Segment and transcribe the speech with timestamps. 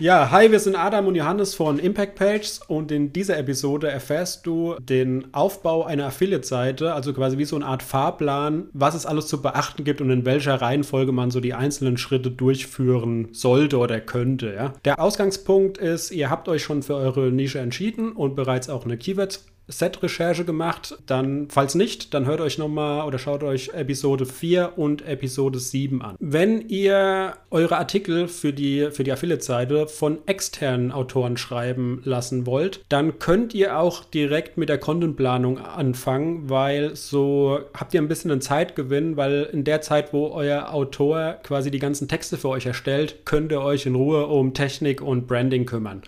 [0.00, 4.44] Ja, hi, wir sind Adam und Johannes von Impact Pages und in dieser Episode erfährst
[4.44, 9.28] du den Aufbau einer Affiliate-Seite, also quasi wie so eine Art Fahrplan, was es alles
[9.28, 14.00] zu beachten gibt und in welcher Reihenfolge man so die einzelnen Schritte durchführen sollte oder
[14.00, 14.52] könnte.
[14.52, 14.72] Ja?
[14.84, 18.98] Der Ausgangspunkt ist, ihr habt euch schon für eure Nische entschieden und bereits auch eine
[18.98, 20.96] Keyword Set-Recherche gemacht.
[21.06, 26.02] Dann, falls nicht, dann hört euch nochmal oder schaut euch Episode 4 und Episode 7
[26.02, 26.16] an.
[26.18, 32.84] Wenn ihr eure Artikel für die, für die Affiliate-Seite von externen Autoren schreiben lassen wollt,
[32.88, 38.30] dann könnt ihr auch direkt mit der Contentplanung anfangen, weil so habt ihr ein bisschen
[38.30, 42.66] einen Zeitgewinn, weil in der Zeit, wo euer Autor quasi die ganzen Texte für euch
[42.66, 46.02] erstellt, könnt ihr euch in Ruhe um Technik und Branding kümmern.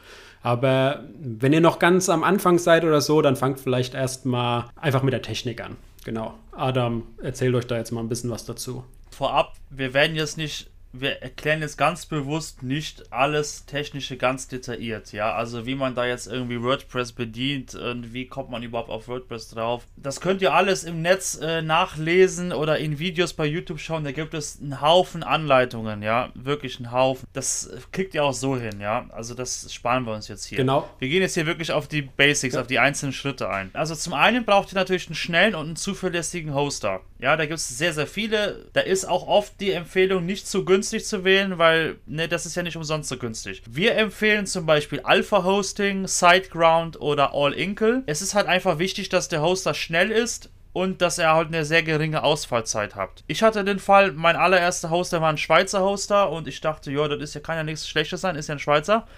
[0.47, 5.03] Aber wenn ihr noch ganz am Anfang seid oder so, dann fangt vielleicht erstmal einfach
[5.03, 5.77] mit der Technik an.
[6.05, 6.35] Genau.
[6.53, 8.85] Adam, erzählt euch da jetzt mal ein bisschen was dazu.
[9.11, 15.13] Vorab, wir werden jetzt nicht wir erklären jetzt ganz bewusst nicht alles Technische ganz detailliert,
[15.13, 15.35] ja.
[15.35, 19.51] Also wie man da jetzt irgendwie WordPress bedient und wie kommt man überhaupt auf WordPress
[19.51, 19.87] drauf.
[19.97, 24.05] Das könnt ihr alles im Netz äh, nachlesen oder in Videos bei YouTube schauen.
[24.05, 26.31] Da gibt es einen Haufen Anleitungen, ja.
[26.35, 27.27] Wirklich einen Haufen.
[27.33, 29.07] Das kriegt ihr auch so hin, ja.
[29.11, 30.59] Also das sparen wir uns jetzt hier.
[30.59, 30.89] Genau.
[30.99, 32.61] Wir gehen jetzt hier wirklich auf die Basics, ja.
[32.61, 33.71] auf die einzelnen Schritte ein.
[33.73, 37.01] Also zum einen braucht ihr natürlich einen schnellen und einen zuverlässigen Hoster.
[37.19, 38.67] Ja, da gibt es sehr, sehr viele.
[38.73, 42.47] Da ist auch oft die Empfehlung nicht zu günstig günstig zu wählen, weil, ne, das
[42.47, 43.63] ist ja nicht umsonst so günstig.
[43.69, 48.05] Wir empfehlen zum Beispiel Alpha Hosting, SiteGround oder All Inkle.
[48.07, 51.65] Es ist halt einfach wichtig, dass der Hoster schnell ist und dass er halt eine
[51.65, 53.25] sehr geringe Ausfallzeit hat.
[53.27, 57.09] Ich hatte den Fall, mein allererster Hoster war ein Schweizer Hoster und ich dachte, ja,
[57.09, 59.09] das ist ja kann ja nichts Schlechtes sein, ist ja ein Schweizer.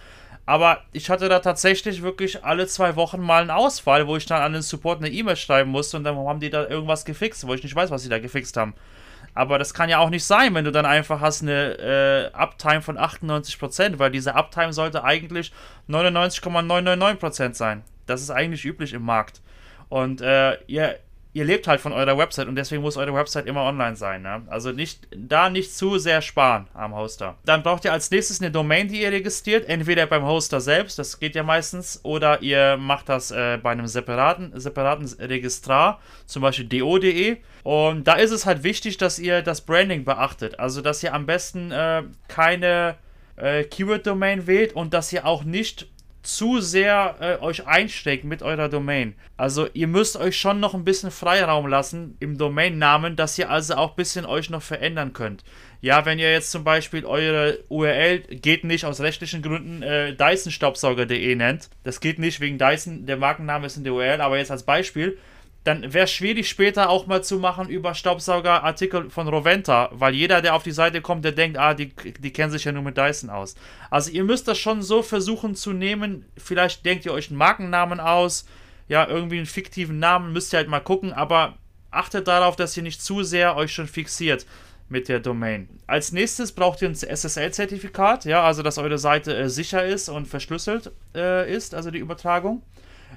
[0.47, 4.41] Aber ich hatte da tatsächlich wirklich alle zwei Wochen mal einen Ausfall, wo ich dann
[4.41, 7.53] an den Support eine E-Mail schreiben musste und dann haben die da irgendwas gefixt, wo
[7.53, 8.73] ich nicht weiß, was sie da gefixt haben.
[9.39, 12.83] Aber das kann ja auch nicht sein, wenn du dann einfach hast eine äh, Uptime
[12.83, 15.53] von 98%, weil diese Uptime sollte eigentlich
[15.89, 17.85] 99,999% sein.
[18.07, 19.41] Das ist eigentlich üblich im Markt.
[19.89, 20.99] Und äh, ihr
[21.39, 24.23] ihr lebt halt von eurer Website und deswegen muss eure Website immer online sein.
[24.23, 24.43] Ne?
[24.49, 27.37] Also nicht, da nicht zu sehr sparen am Hoster.
[27.45, 31.21] Dann braucht ihr als nächstes eine Domain, die ihr registriert, entweder beim Hoster selbst, das
[31.21, 36.67] geht ja meistens, oder ihr macht das äh, bei einem separaten, separaten Registrar, zum Beispiel
[36.67, 37.37] do.de.
[37.63, 40.59] Und da ist es halt wichtig, dass ihr das Branding beachtet.
[40.59, 42.97] Also, dass ihr am besten äh, keine
[43.37, 45.87] äh, Keyword-Domain wählt und dass ihr auch nicht
[46.29, 49.15] zu sehr äh, euch einschränkt mit eurer Domain.
[49.39, 53.77] Also ihr müsst euch schon noch ein bisschen Freiraum lassen im Domainnamen, dass ihr also
[53.77, 55.43] auch ein bisschen euch noch verändern könnt.
[55.81, 61.35] Ja, wenn ihr jetzt zum Beispiel eure URL geht nicht aus rechtlichen Gründen äh, Dyson-Staubsauger.de
[61.35, 64.65] nennt, das geht nicht wegen Dyson, der Markenname ist in der URL, aber jetzt als
[64.65, 65.17] Beispiel,
[65.65, 70.55] dann wäre schwierig später auch mal zu machen über Staubsaugerartikel von Roventa, weil jeder, der
[70.55, 73.29] auf die Seite kommt, der denkt, ah, die, die kennen sich ja nur mit Dyson
[73.29, 73.55] aus.
[73.91, 78.01] Also ihr müsst das schon so versuchen zu nehmen, vielleicht denkt ihr euch einen Markennamen
[78.01, 78.47] aus,
[78.89, 81.59] ja, irgendwie einen fiktiven Namen, müsst ihr halt mal gucken, aber
[81.91, 84.47] achtet darauf, dass ihr nicht zu sehr euch schon fixiert
[84.89, 85.69] mit der Domain.
[85.87, 90.27] Als nächstes braucht ihr ein SSL-Zertifikat, ja, also dass eure Seite äh, sicher ist und
[90.27, 92.63] verschlüsselt äh, ist, also die Übertragung.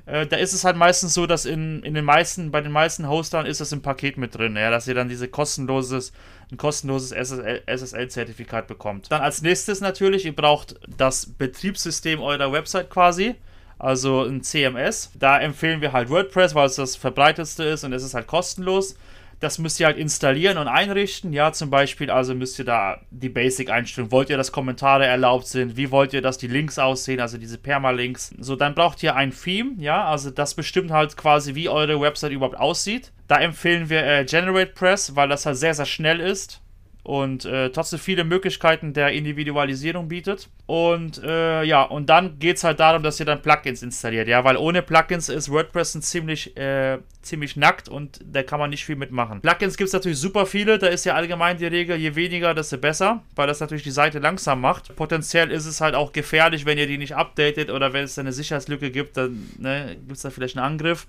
[0.06, 3.08] Äh, da ist es halt meistens so, dass in, in den meisten, bei den meisten
[3.08, 6.12] Hostern ist das im Paket mit drin, ja, dass ihr dann diese kostenloses,
[6.52, 9.12] ein kostenloses SSL-Zertifikat bekommt.
[9.12, 13.36] Dann als nächstes natürlich, ihr braucht das Betriebssystem eurer Website quasi
[13.82, 15.12] also ein CMS.
[15.16, 18.96] Da empfehlen wir halt WordPress, weil es das verbreitetste ist und es ist halt kostenlos.
[19.42, 21.34] Das müsst ihr halt installieren und einrichten.
[21.34, 24.12] Ja, zum Beispiel, also müsst ihr da die Basic-Einstellung.
[24.12, 25.76] Wollt ihr, dass Kommentare erlaubt sind?
[25.76, 27.20] Wie wollt ihr, dass die Links aussehen?
[27.20, 28.34] Also diese Permalinks.
[28.40, 29.72] So, dann braucht ihr ein Theme.
[29.80, 33.12] Ja, also das bestimmt halt quasi, wie eure Website überhaupt aussieht.
[33.28, 36.62] Da empfehlen wir äh, GeneratePress, weil das halt sehr, sehr schnell ist
[37.04, 40.50] und äh, trotzdem viele Möglichkeiten der Individualisierung bietet.
[40.68, 44.44] Und äh, ja, und dann geht es halt darum, dass ihr dann Plugins installiert, ja,
[44.44, 48.86] weil ohne Plugins ist WordPress ein ziemlich, äh, ziemlich nackt und da kann man nicht
[48.86, 49.42] viel mitmachen.
[49.42, 52.78] Plugins gibt es natürlich super viele, da ist ja allgemein die Regel, je weniger, desto
[52.78, 54.96] besser, weil das natürlich die Seite langsam macht.
[54.96, 58.32] Potenziell ist es halt auch gefährlich, wenn ihr die nicht updatet oder wenn es eine
[58.32, 61.08] Sicherheitslücke gibt, dann ne, gibt es da vielleicht einen Angriff.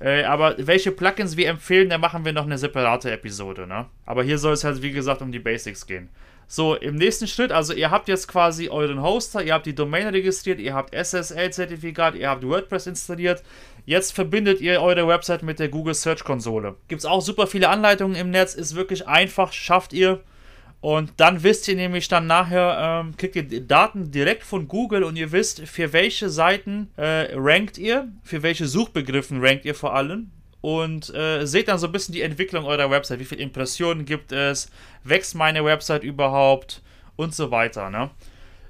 [0.00, 3.86] Äh, aber welche Plugins wir empfehlen, da machen wir noch eine separate Episode, ne?
[4.06, 6.08] Aber hier soll es halt, wie gesagt, um die Basics gehen.
[6.46, 10.06] So, im nächsten Schritt, also ihr habt jetzt quasi euren Hoster, ihr habt die Domain
[10.08, 13.42] registriert, ihr habt SSL-Zertifikat, ihr habt WordPress installiert.
[13.86, 16.76] Jetzt verbindet ihr eure Website mit der Google Search Konsole.
[16.88, 20.20] Gibt es auch super viele Anleitungen im Netz, ist wirklich einfach, schafft ihr.
[20.80, 25.16] Und dann wisst ihr nämlich dann nachher, ähm, kriegt ihr Daten direkt von Google und
[25.16, 30.30] ihr wisst, für welche Seiten äh, rankt ihr, für welche Suchbegriffen rankt ihr vor allem
[30.64, 33.20] und äh, seht dann so ein bisschen die Entwicklung eurer Website.
[33.20, 34.70] Wie viele Impressionen gibt es?
[35.02, 36.80] Wächst meine Website überhaupt?
[37.16, 37.90] Und so weiter.
[37.90, 38.08] Ne?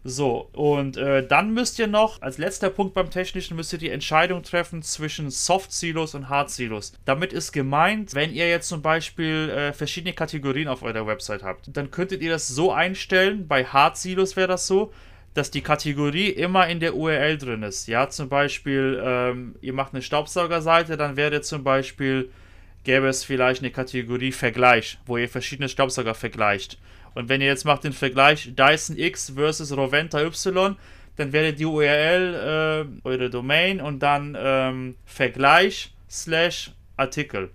[0.03, 3.91] So, und äh, dann müsst ihr noch, als letzter Punkt beim Technischen, müsst ihr die
[3.91, 6.95] Entscheidung treffen zwischen Soft-Silos und Hard-Silos.
[7.05, 11.77] Damit ist gemeint, wenn ihr jetzt zum Beispiel äh, verschiedene Kategorien auf eurer Website habt,
[11.77, 14.93] dann könntet ihr das so einstellen, bei Hard-Silos wäre das so,
[15.35, 17.89] dass die Kategorie immer in der URL drin ist.
[17.89, 22.31] Ja, zum Beispiel, ähm, ihr macht eine Staubsaugerseite, dann wäre zum Beispiel,
[22.85, 26.79] gäbe es vielleicht eine Kategorie Vergleich, wo ihr verschiedene Staubsauger vergleicht.
[27.15, 30.77] Und wenn ihr jetzt macht den Vergleich Dyson X versus Roventa Y,
[31.17, 37.51] dann wäre die URL äh, eure Domain und dann ähm, Vergleich slash Artikel.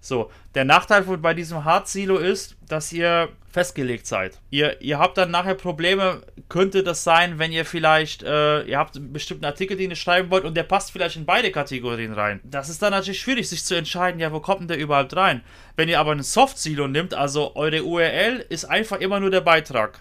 [0.00, 4.38] So, der Nachteil bei diesem Hard-Silo ist, dass ihr festgelegt seid.
[4.50, 8.96] Ihr, ihr habt dann nachher Probleme, könnte das sein, wenn ihr vielleicht, äh, ihr habt
[8.96, 12.40] einen bestimmten Artikel, den ihr schreiben wollt und der passt vielleicht in beide Kategorien rein.
[12.44, 15.42] Das ist dann natürlich schwierig, sich zu entscheiden, ja, wo kommt denn der überhaupt rein?
[15.76, 20.00] Wenn ihr aber einen Soft-Silo nimmt, also eure URL ist einfach immer nur der Beitrag.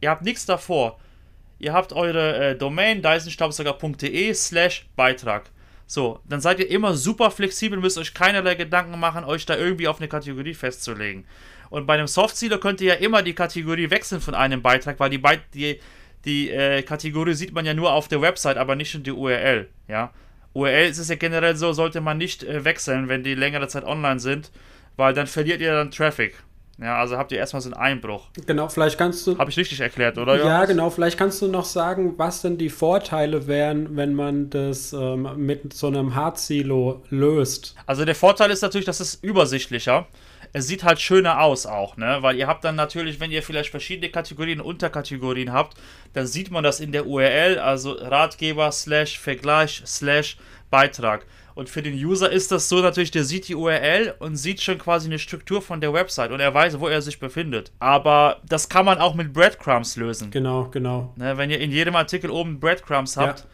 [0.00, 0.98] Ihr habt nichts davor.
[1.58, 5.50] Ihr habt eure äh, Domain dysonstaubsauger.de slash Beitrag.
[5.86, 9.88] So, dann seid ihr immer super flexibel, müsst euch keinerlei Gedanken machen, euch da irgendwie
[9.88, 11.26] auf eine Kategorie festzulegen.
[11.70, 15.10] Und bei einem Soft-Sealer könnt ihr ja immer die Kategorie wechseln von einem Beitrag, weil
[15.10, 15.80] die, Be die,
[16.24, 19.68] die äh, Kategorie sieht man ja nur auf der Website, aber nicht in die URL.
[19.88, 20.12] Ja?
[20.54, 23.84] URL ist es ja generell so, sollte man nicht äh, wechseln, wenn die längere Zeit
[23.84, 24.50] online sind,
[24.96, 26.36] weil dann verliert ihr dann Traffic.
[26.80, 28.28] Ja, also habt ihr erstmal so einen Einbruch.
[28.46, 29.38] Genau, vielleicht kannst du.
[29.38, 30.44] Habe ich richtig erklärt, oder?
[30.44, 30.90] Ja, genau.
[30.90, 35.72] Vielleicht kannst du noch sagen, was denn die Vorteile wären, wenn man das ähm, mit
[35.72, 37.76] so einem Hard-Silo löst.
[37.86, 40.06] Also der Vorteil ist natürlich, dass es übersichtlicher.
[40.52, 42.18] Es sieht halt schöner aus auch, ne?
[42.20, 45.76] Weil ihr habt dann natürlich, wenn ihr vielleicht verschiedene Kategorien, Unterkategorien habt,
[46.12, 50.36] dann sieht man das in der URL, also Ratgeber slash Vergleich slash
[50.70, 51.26] Beitrag.
[51.54, 54.78] Und für den User ist das so natürlich, der sieht die URL und sieht schon
[54.78, 57.70] quasi eine Struktur von der Website und er weiß, wo er sich befindet.
[57.78, 60.30] Aber das kann man auch mit Breadcrumbs lösen.
[60.30, 61.12] Genau, genau.
[61.16, 63.46] Ne, wenn ihr in jedem Artikel oben Breadcrumbs habt, ja.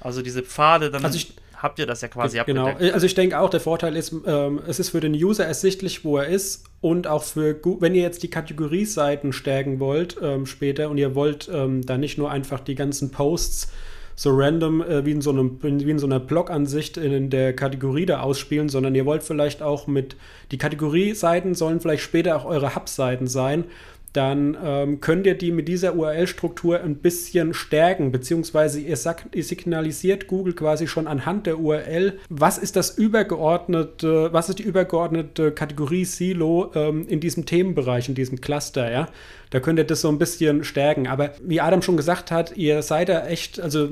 [0.00, 1.04] also diese Pfade, dann.
[1.04, 1.18] Also
[1.60, 2.68] habt ihr das ja quasi genau.
[2.68, 2.94] abgedeckt.
[2.94, 6.18] Also ich denke auch, der Vorteil ist, ähm, es ist für den User ersichtlich, wo
[6.18, 10.98] er ist und auch für, wenn ihr jetzt die Kategorieseiten stärken wollt ähm, später und
[10.98, 13.72] ihr wollt ähm, da nicht nur einfach die ganzen Posts
[14.18, 18.04] so random äh, wie, in so einem, wie in so einer Blog-Ansicht in der Kategorie
[18.04, 20.16] da ausspielen, sondern ihr wollt vielleicht auch mit,
[20.50, 23.66] die Kategorieseiten sollen vielleicht später auch eure Hub-Seiten sein
[24.12, 29.44] dann ähm, könnt ihr die mit dieser URL-Struktur ein bisschen stärken, beziehungsweise ihr, sagt, ihr,
[29.44, 35.52] signalisiert Google quasi schon anhand der URL, was ist das übergeordnete, was ist die übergeordnete
[35.52, 39.08] Kategorie Silo ähm, in diesem Themenbereich, in diesem Cluster, ja.
[39.50, 41.06] Da könnt ihr das so ein bisschen stärken.
[41.06, 43.88] Aber wie Adam schon gesagt hat, ihr seid da echt, also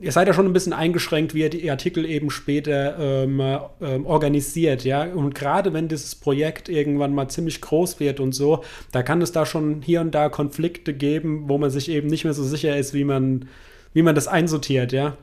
[0.00, 3.40] ihr seid da schon ein bisschen eingeschränkt, wie ihr die Artikel eben später ähm,
[3.80, 5.04] ähm, organisiert, ja.
[5.04, 9.32] Und gerade wenn dieses Projekt irgendwann mal ziemlich groß wird und so, da kann es
[9.32, 12.76] da schon hier und da Konflikte geben, wo man sich eben nicht mehr so sicher
[12.76, 13.48] ist, wie man,
[13.94, 15.16] wie man das einsortiert, ja.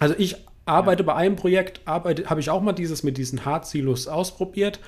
[0.00, 0.36] Also ich
[0.66, 1.06] arbeite ja.
[1.06, 4.80] bei einem Projekt, habe ich auch mal dieses mit diesen Hard-Silos ausprobiert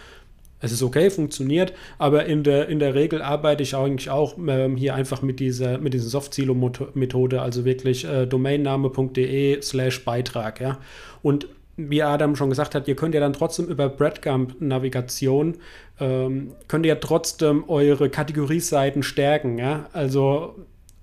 [0.61, 4.77] es ist okay, funktioniert, aber in der, in der Regel arbeite ich eigentlich auch ähm,
[4.77, 10.79] hier einfach mit dieser, mit dieser Soft-Silo-Methode, also wirklich äh, domainname.de slash Beitrag, ja.
[11.23, 15.59] Und wie Adam schon gesagt hat, ihr könnt ja dann trotzdem über Breadcamp-Navigation,
[16.01, 19.89] ähm, könnt ihr ja trotzdem eure Kategorieseiten stärken, ja.
[19.93, 20.55] Also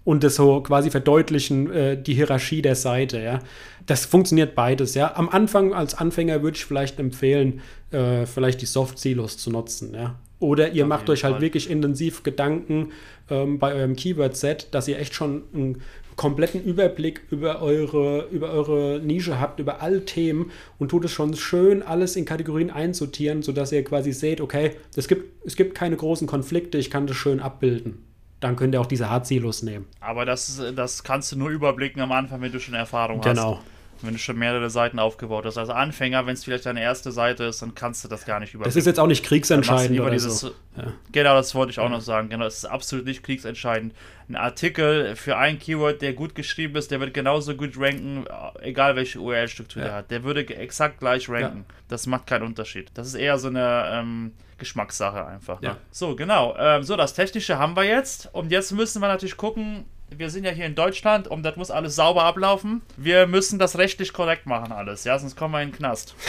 [0.06, 3.40] und das so quasi verdeutlichen, äh, die Hierarchie der Seite, ja.
[3.86, 5.16] Das funktioniert beides, ja.
[5.16, 10.16] Am Anfang als Anfänger würde ich vielleicht empfehlen, äh, vielleicht die Soft-Silos zu nutzen, ja.
[10.40, 11.42] Oder ihr Auf macht euch halt Fall.
[11.42, 12.92] wirklich intensiv Gedanken
[13.30, 15.82] ähm, bei eurem Keyword-Set, dass ihr echt schon einen
[16.18, 21.34] kompletten Überblick über eure, über eure Nische habt, über alle Themen und tut es schon
[21.34, 25.96] schön, alles in Kategorien einsortieren, sodass ihr quasi seht, okay, es gibt, es gibt keine
[25.96, 28.13] großen Konflikte, ich kann das schön abbilden
[28.44, 29.86] dann könnt ihr auch diese Hard-Silos nehmen.
[30.00, 33.30] Aber das, das kannst du nur überblicken am Anfang, wenn du schon Erfahrung genau.
[33.30, 33.38] hast.
[33.38, 33.73] Genau
[34.04, 35.58] wenn du schon mehrere Seiten aufgebaut hast.
[35.58, 38.54] Als Anfänger, wenn es vielleicht deine erste Seite ist, dann kannst du das gar nicht
[38.54, 38.70] überblicken.
[38.70, 40.52] Das ist jetzt auch nicht kriegsentscheidend oder dieses, so.
[40.78, 40.94] Ja.
[41.12, 41.90] Genau, das wollte ich auch ja.
[41.90, 42.30] noch sagen.
[42.30, 43.94] Genau, es ist absolut nicht kriegsentscheidend.
[44.30, 48.26] Ein Artikel für ein Keyword, der gut geschrieben ist, der wird genauso gut ranken,
[48.62, 49.88] egal welche URL-Struktur ja.
[49.88, 50.12] der hat.
[50.12, 51.66] Der würde exakt gleich ranken.
[51.88, 52.92] Das macht keinen Unterschied.
[52.94, 55.62] Das ist eher so eine ähm, Geschmackssache einfach.
[55.62, 55.78] Ne?
[55.92, 56.56] So, genau.
[56.58, 58.30] Ähm, so, das Technische haben wir jetzt.
[58.34, 61.72] Und jetzt müssen wir natürlich gucken, wir sind ja hier in Deutschland und das muss
[61.72, 62.82] alles sauber ablaufen.
[62.98, 66.16] Wir müssen das rechtlich korrekt machen, alles, ja, sonst kommen wir in den Knast.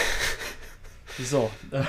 [1.17, 1.49] So.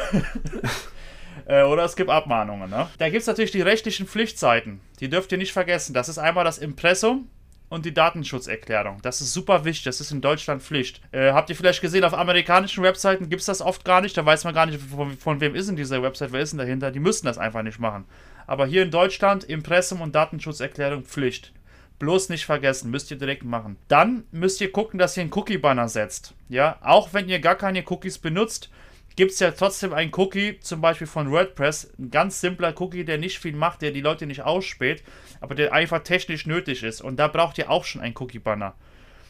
[1.47, 2.87] Äh, oder es gibt Abmahnungen, ne?
[2.97, 4.79] Da gibt es natürlich die rechtlichen Pflichtseiten.
[4.99, 5.93] Die dürft ihr nicht vergessen.
[5.93, 7.29] Das ist einmal das Impressum
[7.69, 8.99] und die Datenschutzerklärung.
[9.01, 9.83] Das ist super wichtig.
[9.83, 11.01] Das ist in Deutschland Pflicht.
[11.11, 14.17] Äh, habt ihr vielleicht gesehen, auf amerikanischen Webseiten gibt es das oft gar nicht.
[14.17, 16.59] Da weiß man gar nicht, von, von, wem ist denn diese Website, wer ist denn
[16.59, 16.91] dahinter.
[16.91, 18.05] Die müssen das einfach nicht machen.
[18.47, 21.51] Aber hier in Deutschland Impressum und Datenschutzerklärung Pflicht.
[21.99, 23.77] Bloß nicht vergessen, müsst ihr direkt machen.
[23.87, 26.33] Dann müsst ihr gucken, dass ihr einen Cookie-Banner setzt.
[26.49, 28.69] Ja, auch wenn ihr gar keine Cookies benutzt,
[29.15, 31.93] gibt es ja trotzdem einen Cookie, zum Beispiel von WordPress.
[31.97, 35.03] Ein ganz simpler Cookie, der nicht viel macht, der die Leute nicht ausspäht,
[35.39, 37.01] aber der einfach technisch nötig ist.
[37.01, 38.75] Und da braucht ihr auch schon einen Cookie-Banner.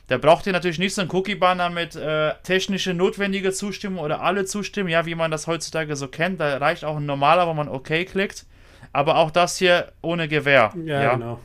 [0.08, 4.46] Da braucht ihr natürlich nicht so einen Cookie-Banner mit äh, technische notwendige Zustimmung oder alle
[4.46, 6.40] zustimmen, ja, wie man das heutzutage so kennt.
[6.40, 8.46] Da reicht auch ein normaler, wo man OK klickt.
[8.92, 10.74] Aber auch das hier ohne Gewähr.
[10.84, 11.14] Ja, ja.
[11.14, 11.40] genau.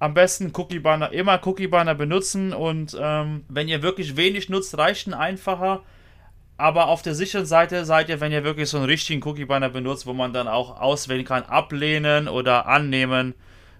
[0.00, 5.14] Am besten Cookie-Banner, immer Cookie-Banner benutzen und ähm, wenn ihr wirklich wenig nutzt, reicht ein
[5.14, 5.82] einfacher.
[6.56, 10.06] Aber auf der sicheren Seite seid ihr, wenn ihr wirklich so einen richtigen Cookie-Banner benutzt,
[10.06, 13.34] wo man dann auch auswählen kann, ablehnen oder annehmen,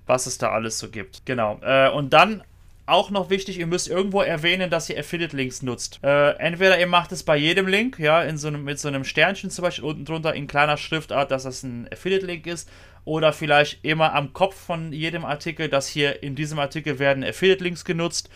[0.07, 1.27] was es da alles so gibt.
[1.27, 1.59] Genau.
[1.63, 2.43] Äh, und dann
[2.88, 6.00] auch noch wichtig, ihr müsst irgendwo erwähnen, dass ihr Affiliate-Links nutzt.
[6.02, 9.04] Äh, entweder ihr macht es bei jedem Link, ja, in so einem, mit so einem
[9.04, 12.68] Sternchen zum Beispiel unten drunter in kleiner Schriftart, dass das ein Affiliate-Link ist.
[13.04, 17.85] Oder vielleicht immer am Kopf von jedem Artikel, dass hier in diesem Artikel werden Affiliate-Links
[17.85, 18.28] genutzt.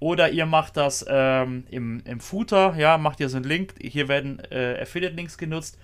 [0.00, 4.08] Oder ihr macht das ähm, im, im Footer, ja, macht ihr so einen Link, hier
[4.08, 5.78] werden äh, Affiliate-Links genutzt.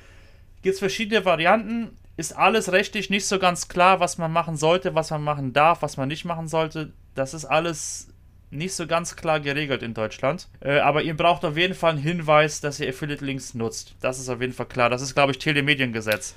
[0.62, 4.95] Gibt es verschiedene Varianten, ist alles rechtlich nicht so ganz klar, was man machen sollte,
[4.95, 6.93] was man machen darf, was man nicht machen sollte.
[7.14, 8.13] Das ist alles
[8.55, 10.49] nicht so ganz klar geregelt in Deutschland.
[10.61, 13.95] Äh, aber ihr braucht auf jeden Fall einen Hinweis, dass ihr Affiliate-Links nutzt.
[14.01, 14.91] Das ist auf jeden Fall klar.
[14.91, 16.35] Das ist, glaube ich, Telemediengesetz.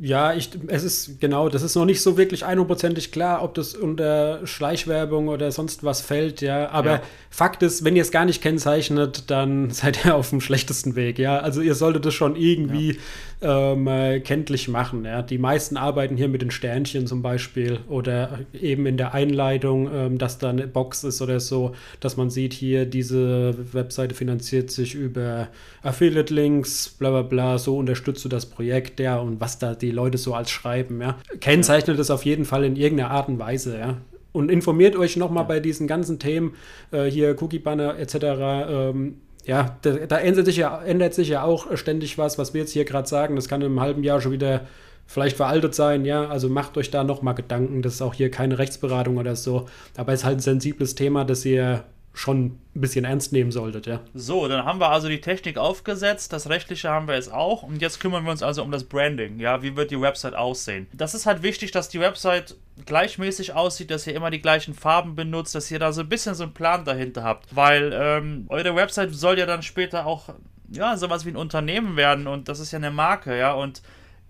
[0.00, 3.74] Ja, ich, es ist genau, das ist noch nicht so wirklich einhundertprozentig klar, ob das
[3.74, 6.70] unter Schleichwerbung oder sonst was fällt, ja.
[6.70, 7.02] Aber ja.
[7.30, 11.18] Fakt ist, wenn ihr es gar nicht kennzeichnet, dann seid ihr auf dem schlechtesten Weg,
[11.18, 11.40] ja.
[11.40, 12.98] Also ihr solltet es schon irgendwie
[13.40, 13.72] ja.
[13.72, 15.20] ähm, äh, kenntlich machen, ja.
[15.20, 20.18] Die meisten arbeiten hier mit den Sternchen zum Beispiel oder eben in der Einleitung, ähm,
[20.18, 24.94] dass da eine Box ist oder so, dass man sieht hier, diese Webseite finanziert sich
[24.94, 25.48] über
[25.82, 29.94] Affiliate-Links, bla bla bla, so unterstützt du das Projekt, ja, und was da die die
[29.94, 31.18] Leute so als schreiben, ja.
[31.40, 33.96] Kennzeichnet es auf jeden Fall in irgendeiner Art und Weise, ja.
[34.32, 35.48] Und informiert euch nochmal ja.
[35.48, 36.54] bei diesen ganzen Themen,
[36.90, 41.74] äh, hier Cookie-Banner etc., ähm, ja, da, da, ändert, sich ja, ändert sich ja auch
[41.76, 43.34] ständig was, was wir jetzt hier gerade sagen.
[43.34, 44.66] Das kann in einem halben Jahr schon wieder
[45.06, 46.28] vielleicht veraltet sein, ja.
[46.28, 47.80] Also macht euch da nochmal Gedanken.
[47.80, 49.64] Das ist auch hier keine Rechtsberatung oder so.
[49.96, 51.84] Aber es ist halt ein sensibles Thema, das ihr
[52.18, 54.00] schon ein bisschen ernst nehmen solltet, ja.
[54.12, 57.80] So, dann haben wir also die Technik aufgesetzt, das Rechtliche haben wir jetzt auch und
[57.80, 60.88] jetzt kümmern wir uns also um das Branding, ja, wie wird die Website aussehen.
[60.92, 62.56] Das ist halt wichtig, dass die Website
[62.86, 66.34] gleichmäßig aussieht, dass ihr immer die gleichen Farben benutzt, dass ihr da so ein bisschen
[66.34, 70.30] so einen Plan dahinter habt, weil ähm, eure Website soll ja dann später auch,
[70.70, 73.80] ja, sowas wie ein Unternehmen werden und das ist ja eine Marke, ja, und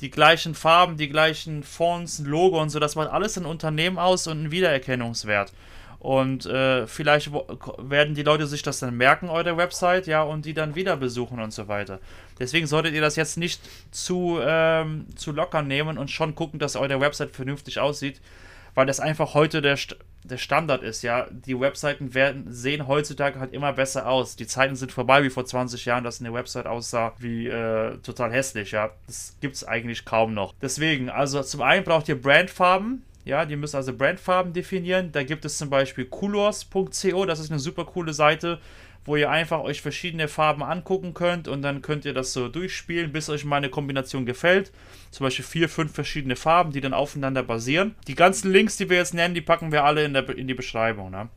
[0.02, 4.26] die gleichen Farben, die gleichen Fonts, Logo und so, das macht alles ein Unternehmen aus
[4.26, 5.52] und einen Wiedererkennungswert.
[6.00, 7.32] Und äh, vielleicht
[7.78, 11.40] werden die Leute sich das dann merken, eure Website, ja, und die dann wieder besuchen
[11.40, 11.98] und so weiter.
[12.38, 16.76] Deswegen solltet ihr das jetzt nicht zu, ähm, zu locker nehmen und schon gucken, dass
[16.76, 18.20] eure Website vernünftig aussieht,
[18.76, 21.26] weil das einfach heute der, St der Standard ist, ja.
[21.30, 24.36] Die Webseiten werden, sehen heutzutage halt immer besser aus.
[24.36, 28.32] Die Zeiten sind vorbei, wie vor 20 Jahren, dass eine Website aussah wie äh, total
[28.32, 28.90] hässlich, ja.
[29.08, 30.54] Das gibt es eigentlich kaum noch.
[30.62, 35.12] Deswegen, also zum einen braucht ihr Brandfarben, ja, die müssen also Brandfarben definieren.
[35.12, 38.58] Da gibt es zum Beispiel colors.co, das ist eine super coole Seite,
[39.04, 43.12] wo ihr einfach euch verschiedene Farben angucken könnt und dann könnt ihr das so durchspielen,
[43.12, 44.72] bis euch mal eine Kombination gefällt.
[45.10, 47.94] Zum Beispiel vier, fünf verschiedene Farben, die dann aufeinander basieren.
[48.06, 50.54] Die ganzen Links, die wir jetzt nennen, die packen wir alle in, der, in die
[50.54, 51.10] Beschreibung.
[51.10, 51.28] Ne?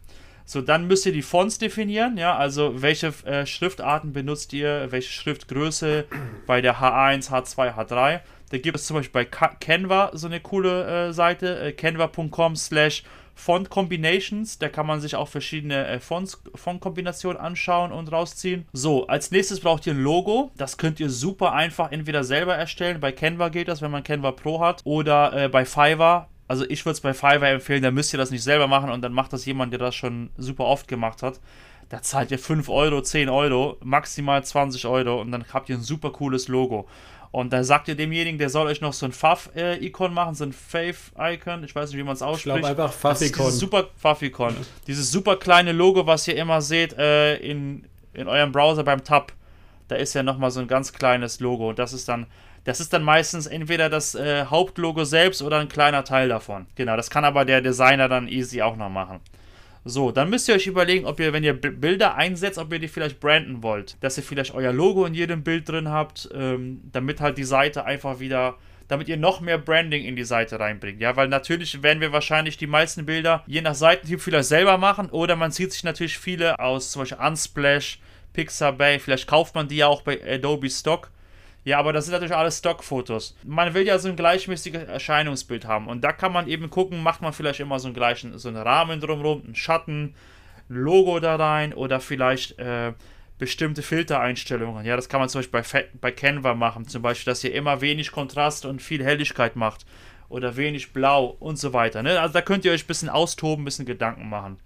[0.46, 5.12] So, dann müsst ihr die Fonts definieren, ja, also welche äh, Schriftarten benutzt ihr, welche
[5.12, 6.06] Schriftgröße
[6.48, 8.22] bei der H1, H2, H3.
[8.52, 13.04] Da gibt es zum Beispiel bei Canva so eine coole äh, Seite, äh, canva.com slash
[13.34, 14.60] Font Combinations.
[14.60, 18.68] Da kann man sich auch verschiedene äh, Fonts, Fontkombinationen anschauen und rausziehen.
[18.74, 20.52] So, als nächstes braucht ihr ein Logo.
[20.58, 23.00] Das könnt ihr super einfach entweder selber erstellen.
[23.00, 24.82] Bei Canva geht das, wenn man Canva Pro hat.
[24.84, 26.28] Oder äh, bei Fiverr.
[26.50, 29.02] Also ich würde es bei Fiverr empfehlen, da müsst ihr das nicht selber machen und
[29.02, 31.40] dann macht das jemand, der das schon super oft gemacht hat.
[31.88, 35.82] Da zahlt ihr 5 Euro, 10 Euro, maximal 20 Euro und dann habt ihr ein
[35.82, 36.90] super cooles Logo.
[37.32, 40.52] Und da sagt ihr demjenigen, der soll euch noch so ein Fav-Icon machen, so ein
[40.52, 41.64] Faith-Icon.
[41.64, 42.58] Ich weiß nicht, wie man es ausspricht.
[42.58, 43.52] Ich glaube einfach Fav-Icon.
[43.52, 44.56] Super Fav-Icon.
[44.86, 49.32] Dieses super kleine Logo, was ihr immer seht äh, in, in eurem Browser beim Tab.
[49.88, 51.70] Da ist ja nochmal so ein ganz kleines Logo.
[51.70, 52.28] Und das ist dann.
[52.64, 56.68] Das ist dann meistens entweder das äh, Hauptlogo selbst oder ein kleiner Teil davon.
[56.76, 59.20] Genau, das kann aber der Designer dann easy auch noch machen.
[59.84, 62.88] So, dann müsst ihr euch überlegen, ob ihr, wenn ihr Bilder einsetzt, ob ihr die
[62.88, 63.98] vielleicht branden wollt.
[64.02, 67.86] Dass ihr vielleicht euer Logo in jedem Bild drin habt, ähm, damit halt die Seite
[67.86, 68.58] einfach wieder
[68.92, 71.00] damit ihr noch mehr Branding in die Seite reinbringt.
[71.00, 75.10] Ja, weil natürlich werden wir wahrscheinlich die meisten Bilder je nach Seitentyp vielleicht selber machen
[75.10, 78.00] oder man zieht sich natürlich viele aus zum Beispiel Unsplash,
[78.34, 81.10] Pixabay, vielleicht kauft man die ja auch bei Adobe Stock.
[81.64, 83.38] Ja, aber das sind natürlich alles Stockfotos.
[83.44, 85.88] Man will ja so ein gleichmäßiges Erscheinungsbild haben.
[85.88, 88.58] Und da kann man eben gucken, macht man vielleicht immer so einen gleichen, so einen
[88.58, 90.16] Rahmen drumherum, einen Schatten,
[90.70, 92.94] ein Logo da rein oder vielleicht äh,
[93.38, 94.86] bestimmte Filtereinstellungen.
[94.86, 96.88] Ja, das kann man zum Beispiel bei, bei Canva machen.
[96.88, 99.86] Zum Beispiel, dass ihr immer wenig Kontrast und viel Helligkeit macht.
[100.30, 102.02] Oder wenig Blau und so weiter.
[102.02, 102.20] Ne?
[102.20, 104.58] Also da könnt ihr euch ein bisschen austoben, ein bisschen Gedanken machen.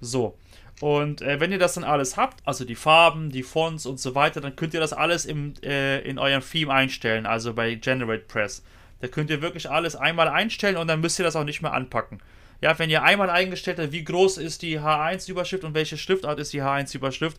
[0.00, 0.36] So.
[0.80, 4.14] Und äh, wenn ihr das dann alles habt, also die Farben, die Fonts und so
[4.14, 8.24] weiter, dann könnt ihr das alles im, äh, in eurem Theme einstellen, also bei Generate
[8.24, 8.62] Press.
[9.00, 11.72] Da könnt ihr wirklich alles einmal einstellen und dann müsst ihr das auch nicht mehr
[11.72, 12.20] anpacken.
[12.60, 16.52] Ja, wenn ihr einmal eingestellt habt, wie groß ist die H1-Überschrift und welche Schriftart ist
[16.52, 17.38] die H1-Überschrift,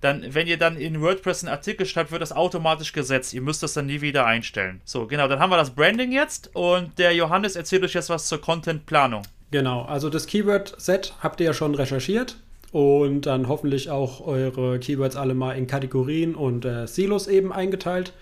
[0.00, 3.34] dann, wenn ihr dann in WordPress einen Artikel schreibt, wird das automatisch gesetzt.
[3.34, 4.80] Ihr müsst das dann nie wieder einstellen.
[4.84, 8.26] So, genau, dann haben wir das Branding jetzt und der Johannes erzählt euch jetzt was
[8.26, 9.22] zur Content-Planung.
[9.50, 12.36] Genau, also das Keyword-Set habt ihr ja schon recherchiert
[12.72, 18.12] und dann hoffentlich auch eure Keywords alle mal in Kategorien und äh, Silos eben eingeteilt,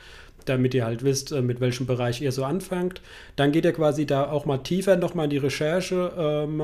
[0.47, 3.01] damit ihr halt wisst, äh, mit welchem Bereich ihr so anfangt.
[3.37, 6.63] Dann geht ihr quasi da auch mal tiefer nochmal in die Recherche ähm,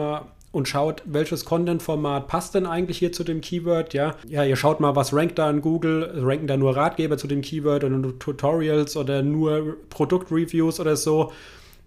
[0.52, 4.14] und schaut, welches Content-Format passt denn eigentlich hier zu dem Keyword, ja.
[4.28, 7.42] Ja, ihr schaut mal, was rankt da in Google, ranken da nur Ratgeber zu dem
[7.42, 11.32] Keyword oder nur Tutorials oder nur Produktreviews oder so.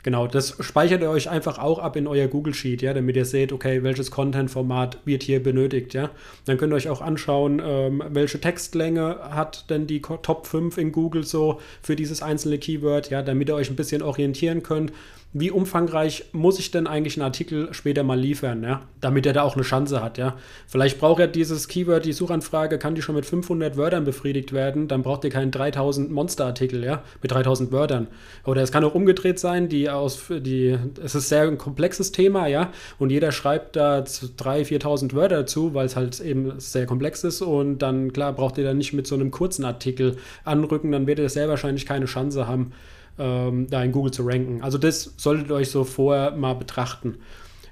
[0.07, 3.25] Genau, das speichert ihr euch einfach auch ab in euer Google Sheet, ja, damit ihr
[3.25, 6.11] seht, okay, welches Content-Format wird hier benötigt, ja.
[6.45, 10.93] Dann könnt ihr euch auch anschauen, ähm, welche Textlänge hat denn die Top 5 in
[10.93, 14.93] Google so für dieses einzelne Keyword, ja, damit ihr euch ein bisschen orientieren könnt
[15.39, 18.81] wie umfangreich muss ich denn eigentlich einen Artikel später mal liefern, ja?
[19.01, 20.17] damit er da auch eine Chance hat.
[20.17, 20.35] Ja?
[20.67, 24.87] Vielleicht braucht er dieses Keyword, die Suchanfrage, kann die schon mit 500 Wörtern befriedigt werden,
[24.87, 27.03] dann braucht ihr keinen 3000 Monsterartikel ja?
[27.21, 28.07] mit 3000 Wörtern.
[28.45, 32.47] Oder es kann auch umgedreht sein, die aus, die, es ist sehr ein komplexes Thema,
[32.47, 37.23] ja, und jeder schreibt da 3.000, 4.000 Wörter dazu, weil es halt eben sehr komplex
[37.23, 41.07] ist und dann, klar, braucht ihr dann nicht mit so einem kurzen Artikel anrücken, dann
[41.07, 42.71] werdet ihr sehr wahrscheinlich keine Chance haben,
[43.19, 44.61] ähm, da in Google zu ranken.
[44.61, 47.17] Also das solltet ihr euch so vorher mal betrachten.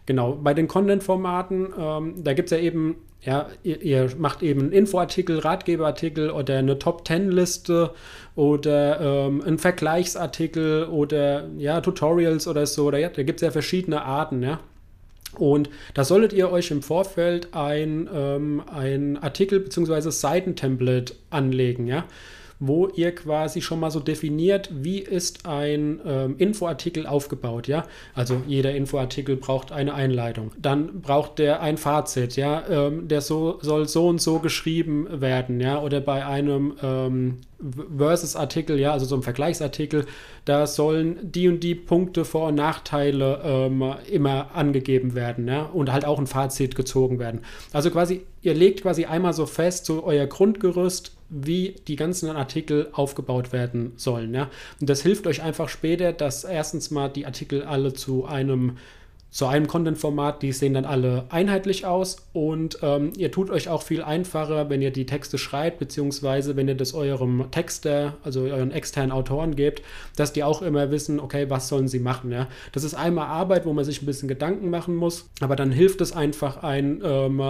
[0.05, 4.61] Genau, bei den Content-Formaten, ähm, da gibt es ja eben, ja, ihr, ihr, macht eben
[4.61, 7.91] einen Infoartikel, Ratgeberartikel oder eine Top-10-Liste
[8.36, 12.91] oder ähm, einen Vergleichsartikel oder ja, Tutorials oder so.
[12.91, 14.60] Da, ja, da gibt es ja verschiedene Arten, ja.
[15.38, 20.12] Und da solltet ihr euch im Vorfeld ein, ähm, ein Artikel bzw.
[20.12, 22.05] Seitentemplate anlegen, ja
[22.60, 27.86] wo ihr quasi schon mal so definiert, wie ist ein ähm, Infoartikel aufgebaut, ja.
[28.13, 30.52] Also jeder Infoartikel braucht eine Einleitung.
[30.58, 32.63] Dann braucht der ein Fazit, ja.
[32.70, 35.82] Ähm, der so, soll so und so geschrieben werden, ja.
[35.82, 37.38] Oder bei einem ähm,
[37.98, 40.06] Versus-Artikel, ja, also so ein Vergleichsartikel,
[40.44, 45.91] da sollen die und die Punkte, Vor- und Nachteile ähm, immer angegeben werden, ja, und
[45.91, 47.41] halt auch ein Fazit gezogen werden.
[47.72, 52.89] Also quasi, ihr legt quasi einmal so fest, so euer Grundgerüst, wie die ganzen Artikel
[52.91, 54.34] aufgebaut werden sollen.
[54.34, 54.49] Ja?
[54.79, 58.77] Und das hilft euch einfach später, dass erstens mal die Artikel alle zu einem
[59.31, 63.81] zu einem Content-Format, die sehen dann alle einheitlich aus und ähm, ihr tut euch auch
[63.81, 68.71] viel einfacher, wenn ihr die Texte schreibt, beziehungsweise wenn ihr das eurem Texter, also euren
[68.71, 69.81] externen Autoren gebt,
[70.15, 72.31] dass die auch immer wissen, okay, was sollen sie machen.
[72.31, 72.47] Ja?
[72.71, 75.99] Das ist einmal Arbeit, wo man sich ein bisschen Gedanken machen muss, aber dann hilft
[75.99, 77.41] es einfach ein ähm,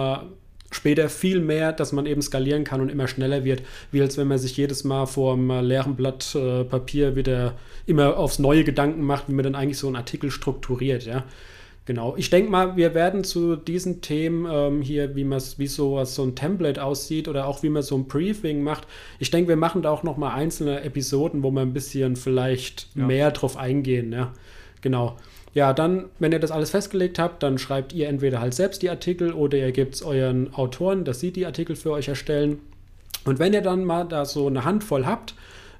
[0.70, 4.28] später viel mehr, dass man eben skalieren kann und immer schneller wird, wie als wenn
[4.28, 7.54] man sich jedes Mal vor einem leeren Blatt äh, Papier wieder
[7.86, 11.24] immer aufs neue Gedanken macht, wie man dann eigentlich so einen Artikel strukturiert, ja.
[11.86, 12.16] Genau.
[12.16, 16.24] Ich denke mal, wir werden zu diesen Themen ähm, hier, wie man wie so, so
[16.24, 18.88] ein Template aussieht oder auch wie man so ein Briefing macht.
[19.20, 22.88] Ich denke, wir machen da auch noch mal einzelne Episoden, wo wir ein bisschen vielleicht
[22.96, 23.06] ja.
[23.06, 24.12] mehr drauf eingehen.
[24.12, 24.32] Ja,
[24.80, 25.16] genau.
[25.56, 28.90] Ja, dann, wenn ihr das alles festgelegt habt, dann schreibt ihr entweder halt selbst die
[28.90, 32.58] Artikel oder ihr gebt es euren Autoren, dass sie die Artikel für euch erstellen.
[33.24, 35.34] Und wenn ihr dann mal da so eine Handvoll habt,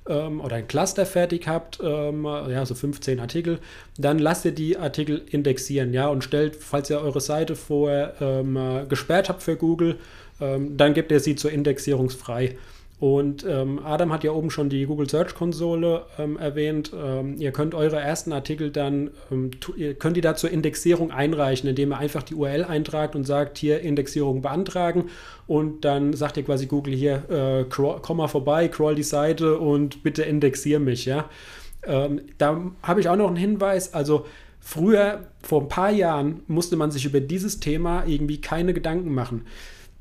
[0.09, 3.59] ähm, oder ein Cluster fertig habt, ähm, ja, so 15 Artikel,
[3.99, 8.59] dann lasst ihr die Artikel indexieren, ja, und stellt, falls ihr eure Seite vorher ähm,
[8.89, 9.97] gesperrt habt für Google,
[10.41, 12.57] ähm, dann gebt ihr sie zur Indexierung frei.
[12.99, 16.93] Und ähm, Adam hat ja oben schon die Google Search Konsole ähm, erwähnt.
[16.97, 21.69] Ähm, ihr könnt eure ersten Artikel dann, ähm, ihr könnt die da zur Indexierung einreichen,
[21.69, 25.11] indem ihr einfach die URL eintragt und sagt, hier Indexierung beantragen.
[25.47, 30.03] Und dann sagt ihr quasi Google hier, äh, komm mal vorbei, crawl die Seite und
[30.03, 31.05] bitte indexier mich.
[31.05, 31.29] Ja?
[31.83, 33.93] Ähm, da habe ich auch noch einen Hinweis.
[33.93, 34.25] Also
[34.59, 39.45] früher, vor ein paar Jahren, musste man sich über dieses Thema irgendwie keine Gedanken machen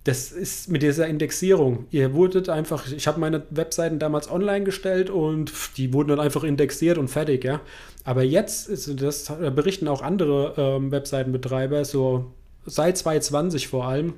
[0.06, 1.88] das ist mit dieser Indexierung.
[1.90, 6.44] Ihr wurdet einfach, ich habe meine Webseiten damals online gestellt und die wurden dann einfach
[6.44, 7.60] indexiert und fertig, ja.
[8.04, 12.32] Aber jetzt ist das, berichten auch andere ähm, Webseitenbetreiber, so
[12.68, 14.14] seit 2020 vor allem,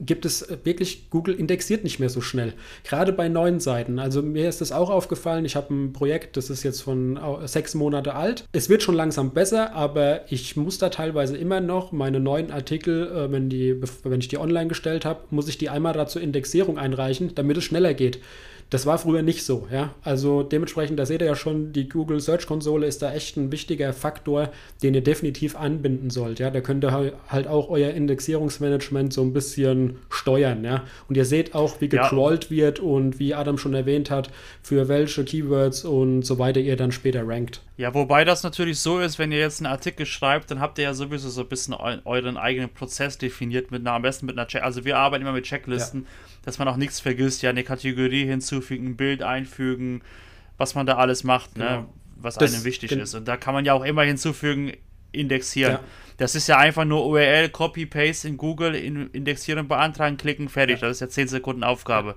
[0.00, 2.52] gibt es wirklich, Google indexiert nicht mehr so schnell.
[2.84, 3.98] Gerade bei neuen Seiten.
[3.98, 5.44] Also mir ist das auch aufgefallen.
[5.44, 8.44] Ich habe ein Projekt, das ist jetzt von sechs Monate alt.
[8.52, 13.08] Es wird schon langsam besser, aber ich muss da teilweise immer noch meine neuen Artikel,
[13.08, 16.78] äh, wenn, die, wenn ich die online gestellt habe, muss ich die einmal dazu Indexierung
[16.78, 18.20] einreichen, damit es schneller geht.
[18.70, 19.94] Das war früher nicht so, ja.
[20.02, 23.50] Also dementsprechend, da seht ihr ja schon, die Google Search Konsole ist da echt ein
[23.50, 24.50] wichtiger Faktor,
[24.82, 26.50] den ihr definitiv anbinden sollt, ja.
[26.50, 30.84] Da könnt ihr halt auch euer Indexierungsmanagement so ein bisschen steuern, ja.
[31.08, 32.50] Und ihr seht auch, wie gecrawlt ja.
[32.50, 34.30] wird und wie Adam schon erwähnt hat,
[34.62, 37.62] für welche Keywords und so weiter ihr dann später rankt.
[37.78, 40.84] Ja, wobei das natürlich so ist, wenn ihr jetzt einen Artikel schreibt, dann habt ihr
[40.84, 44.48] ja sowieso so ein bisschen euren eigenen Prozess definiert mit einer, am besten mit einer
[44.48, 44.62] Check.
[44.62, 46.02] Also wir arbeiten immer mit Checklisten.
[46.02, 46.08] Ja
[46.48, 50.00] dass man auch nichts vergisst, ja, eine Kategorie hinzufügen, ein Bild einfügen,
[50.56, 51.94] was man da alles macht, ne, genau.
[52.16, 53.14] was das, einem wichtig ist.
[53.14, 54.72] Und da kann man ja auch immer hinzufügen,
[55.12, 55.74] indexieren.
[55.74, 55.80] Ja.
[56.16, 60.80] Das ist ja einfach nur URL, Copy, Paste in Google, in, indexieren, beantragen, klicken, fertig.
[60.80, 62.16] Das ist ja 10 Sekunden Aufgabe.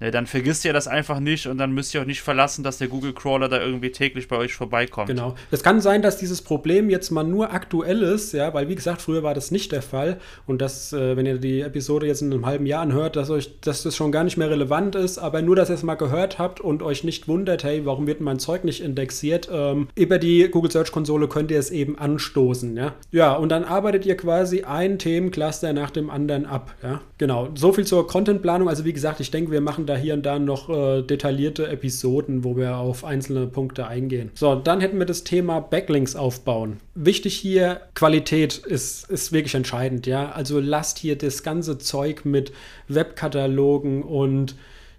[0.00, 2.78] Ne, dann vergisst ihr das einfach nicht und dann müsst ihr auch nicht verlassen, dass
[2.78, 5.08] der Google Crawler da irgendwie täglich bei euch vorbeikommt.
[5.08, 5.34] Genau.
[5.50, 9.02] Es kann sein, dass dieses Problem jetzt mal nur aktuell ist, ja, weil wie gesagt,
[9.02, 12.32] früher war das nicht der Fall und dass, äh, wenn ihr die Episode jetzt in
[12.32, 15.42] einem halben Jahr anhört, dass euch, dass das schon gar nicht mehr relevant ist, aber
[15.42, 18.38] nur, dass ihr es mal gehört habt und euch nicht wundert, hey, warum wird mein
[18.38, 19.50] Zeug nicht indexiert?
[19.52, 22.94] Ähm, über die Google Search Konsole könnt ihr es eben anstoßen, ja.
[23.10, 27.02] Ja, und dann arbeitet ihr quasi ein Themencluster nach dem anderen ab, ja.
[27.18, 27.48] Genau.
[27.54, 28.66] So viel zur Contentplanung.
[28.66, 32.44] Also wie gesagt, ich denke, wir machen da hier und da noch äh, detaillierte Episoden,
[32.44, 34.30] wo wir auf einzelne Punkte eingehen.
[34.34, 36.78] So, dann hätten wir das Thema Backlinks aufbauen.
[36.94, 40.30] Wichtig hier, Qualität ist, ist wirklich entscheidend, ja.
[40.30, 42.52] Also lasst hier das ganze Zeug mit
[42.88, 44.54] Webkatalogen und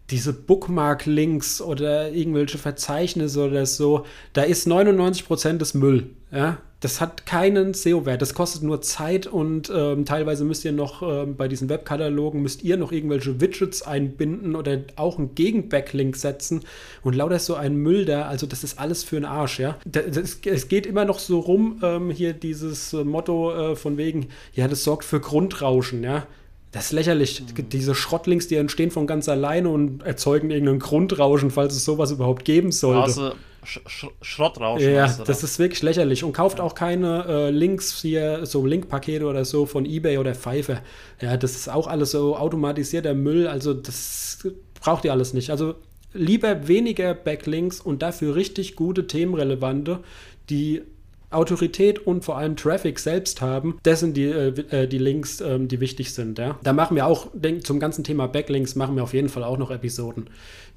[0.10, 6.10] diese Bookmark-Links oder irgendwelche Verzeichnisse oder so, da ist 99% des Müll.
[6.32, 6.58] Ja?
[6.82, 8.24] Das hat keinen SEO-Wert.
[8.24, 12.64] Das kostet nur Zeit und ähm, teilweise müsst ihr noch ähm, bei diesen Webkatalogen müsst
[12.64, 16.62] ihr noch irgendwelche Widgets einbinden oder auch einen Gegen-Backlink setzen
[17.04, 18.24] und lauter so ein Müll da.
[18.24, 19.78] Also das ist alles für den Arsch, ja.
[19.94, 24.68] es geht immer noch so rum, ähm, hier dieses äh, Motto äh, von wegen, ja,
[24.68, 26.26] das sorgt für Grundrauschen, ja.
[26.72, 27.42] Das ist lächerlich.
[27.42, 27.70] Mhm.
[27.70, 32.46] Diese Schrottlinks, die entstehen von ganz alleine und erzeugen irgendeinen Grundrauschen, falls es sowas überhaupt
[32.46, 33.04] geben sollte.
[33.04, 33.32] Also
[33.64, 34.92] Sch Sch Schrottrauschen.
[34.92, 36.24] Ja, das ist wirklich lächerlich.
[36.24, 40.82] Und kauft auch keine äh, Links hier, so Linkpakete oder so von Ebay oder Pfeife.
[41.22, 43.48] Ja, das ist auch alles so automatisierter Müll.
[43.48, 44.40] Also das
[44.82, 45.52] braucht ihr alles nicht.
[45.52, 45.76] Also
[46.14, 50.00] lieber weniger Backlinks und dafür richtig gute themenrelevante,
[50.50, 50.82] die
[51.32, 55.68] Autorität und vor allem Traffic selbst haben, das sind die, äh, äh, die Links, ähm,
[55.68, 56.40] die wichtig sind.
[56.40, 56.58] Ja?
[56.64, 59.58] Da machen wir auch, denk, zum ganzen Thema Backlinks machen wir auf jeden Fall auch
[59.58, 60.28] noch Episoden.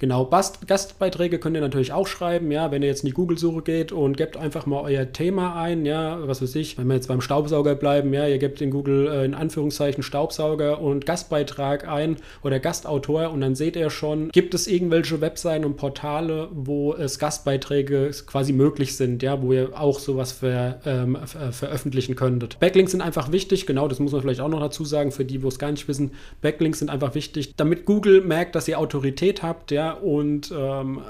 [0.00, 3.62] Genau, Bast Gastbeiträge könnt ihr natürlich auch schreiben, ja, wenn ihr jetzt in die Google-Suche
[3.62, 7.06] geht und gebt einfach mal euer Thema ein, ja, was weiß ich, wenn wir jetzt
[7.06, 12.16] beim Staubsauger bleiben, ja, ihr gebt in Google äh, in Anführungszeichen Staubsauger und Gastbeitrag ein
[12.42, 17.18] oder Gastautor und dann seht ihr schon, gibt es irgendwelche Webseiten und Portale, wo es
[17.18, 22.58] Gastbeiträge quasi möglich sind, ja, wo ihr auch sowas ähm, ver veröffentlichen könntet.
[22.60, 25.42] Backlinks sind einfach wichtig, genau, das muss man vielleicht auch noch dazu sagen, für die,
[25.42, 29.42] wo es gar nicht wissen, Backlinks sind einfach wichtig, damit Google merkt, dass ihr Autorität
[29.42, 31.00] habt, ja, und ähm,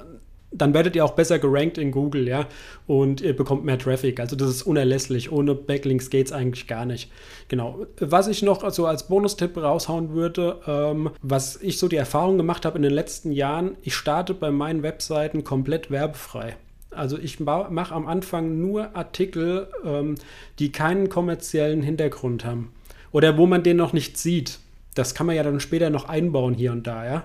[0.54, 2.46] dann werdet ihr auch besser gerankt in Google, ja,
[2.86, 4.20] und ihr bekommt mehr Traffic.
[4.20, 5.32] Also das ist unerlässlich.
[5.32, 7.10] Ohne Backlinks geht es eigentlich gar nicht.
[7.48, 7.86] Genau.
[7.98, 12.64] Was ich noch so als Bonustipp raushauen würde, ähm, was ich so die Erfahrung gemacht
[12.64, 16.56] habe in den letzten Jahren, ich starte bei meinen Webseiten komplett werbefrei.
[16.94, 20.14] Also ich mache am Anfang nur Artikel, ähm,
[20.58, 22.72] die keinen kommerziellen Hintergrund haben.
[23.12, 24.58] Oder wo man den noch nicht sieht.
[24.94, 27.24] Das kann man ja dann später noch einbauen hier und da, ja.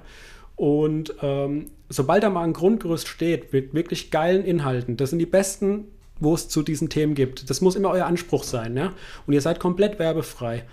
[0.55, 5.25] Und ähm, sobald da mal ein Grundgerüst steht, mit wirklich geilen Inhalten, das sind die
[5.25, 5.85] besten,
[6.19, 7.49] wo es zu diesen Themen gibt.
[7.49, 8.93] Das muss immer euer Anspruch sein, ja.
[9.25, 10.65] Und ihr seid komplett werbefrei.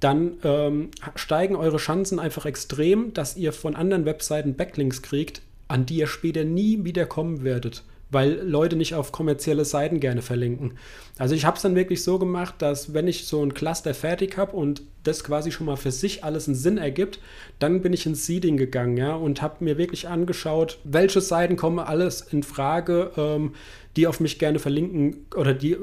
[0.00, 5.86] Dann ähm, steigen eure Chancen einfach extrem, dass ihr von anderen Webseiten Backlinks kriegt, an
[5.86, 10.74] die ihr später nie wieder kommen werdet weil Leute nicht auf kommerzielle Seiten gerne verlinken.
[11.18, 14.36] Also ich habe es dann wirklich so gemacht, dass wenn ich so ein Cluster fertig
[14.36, 17.20] habe und das quasi schon mal für sich alles einen Sinn ergibt,
[17.58, 21.78] dann bin ich ins Seeding gegangen, ja, und habe mir wirklich angeschaut, welche Seiten kommen
[21.78, 23.54] alles in Frage, ähm,
[23.96, 25.76] die auf mich gerne verlinken oder die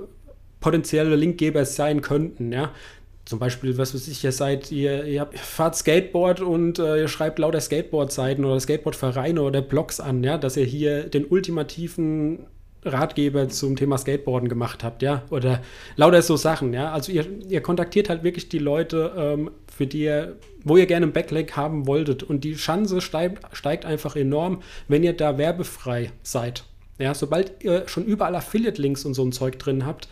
[0.60, 2.72] potenzielle Linkgeber sein könnten, ja.
[3.32, 7.40] Zum Beispiel, was weiß ich, ihr seid, ihr, ihr fahrt Skateboard und äh, ihr schreibt
[7.40, 12.48] lauter Skateboard-Seiten oder Skateboard-Vereine oder Blogs an, ja, dass ihr hier den ultimativen
[12.84, 15.62] Ratgeber zum Thema Skateboarden gemacht habt, ja, oder
[15.96, 16.92] lauter so Sachen, ja.
[16.92, 21.06] Also ihr, ihr kontaktiert halt wirklich die Leute, ähm, für die ihr, wo ihr gerne
[21.06, 22.24] einen Backlink haben wolltet.
[22.24, 26.66] Und die Chance steigt, steigt einfach enorm, wenn ihr da werbefrei seid.
[27.00, 30.10] Ja, sobald ihr schon überall Affiliate-Links und so ein Zeug drin habt,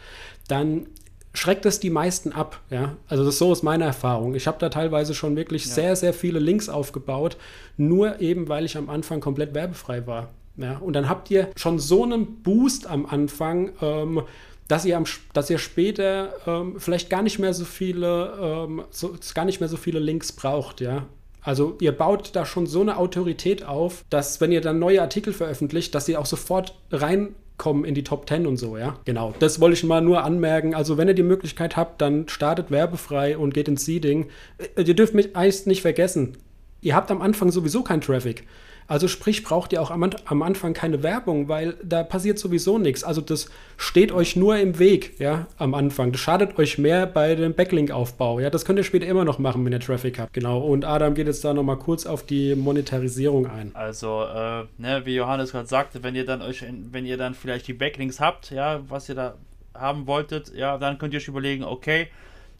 [0.48, 0.88] dann
[1.34, 2.96] schreckt es die meisten ab, ja.
[3.08, 4.36] Also das so ist meine Erfahrung.
[4.36, 5.74] Ich habe da teilweise schon wirklich ja.
[5.74, 7.38] sehr, sehr viele Links aufgebaut,
[7.78, 10.30] nur eben, weil ich am Anfang komplett werbefrei war.
[10.58, 14.24] Ja, und dann habt ihr schon so einen Boost am Anfang, ähm,
[14.68, 19.16] dass ihr, am, dass ihr später ähm, vielleicht gar nicht mehr so viele, ähm, so,
[19.34, 21.06] gar nicht mehr so viele Links braucht, ja.
[21.50, 25.34] Also ihr baut da schon so eine Autorität auf, dass wenn ihr dann neue Artikel
[25.34, 29.00] veröffentlicht, dass sie auch sofort reinkommen in die Top 10 und so, ja.
[29.06, 29.34] Genau.
[29.40, 30.76] Das wollte ich mal nur anmerken.
[30.76, 34.28] Also wenn ihr die Möglichkeit habt, dann startet werbefrei und geht ins Seeding.
[34.76, 36.38] Äh, ihr dürft mich eigentlich nicht vergessen.
[36.82, 38.46] Ihr habt am Anfang sowieso keinen Traffic.
[38.90, 43.04] Also sprich, braucht ihr auch am, am, Anfang keine Werbung, weil da passiert sowieso nichts.
[43.04, 46.12] Also das steht euch nur im Weg, ja, am Anfang.
[46.12, 48.40] Das schadet euch mehr bei dem Backlink-Aufbau.
[48.40, 50.34] Ja, das könnt ihr später immer noch machen, wenn ihr Traffic habt.
[50.34, 50.60] Genau.
[50.60, 53.72] Und Adam geht jetzt da nochmal kurz auf die Monetarisierung ein.
[53.76, 57.68] Also, äh, ne, wie Johannes gerade sagte, wenn ihr dann euch, wenn ihr dann vielleicht
[57.68, 59.36] die Backlinks habt, ja, was ihr da
[59.76, 62.08] haben wolltet, ja, dann könnt ihr euch überlegen, okay,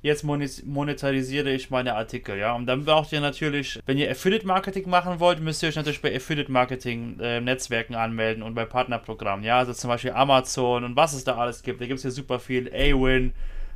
[0.02, 2.56] jetzt monetarisiere ich meine Artikel, ja.
[2.56, 6.02] Und dann braucht ihr natürlich, wenn ihr Affiliate Marketing machen wollt, müsst ihr euch natürlich
[6.02, 9.60] bei Affiliate Marketing äh, Netzwerken anmelden und bei Partnerprogrammen, ja.
[9.60, 11.82] Also zum Beispiel Amazon und was es da alles gibt.
[11.82, 13.34] Da gibt es ja super viel, A-Win,